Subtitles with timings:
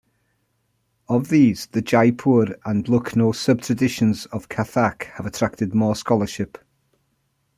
[1.07, 6.57] Of these the Jaipur and Lucknow sub-traditions of Kathak have attracted more scholarship.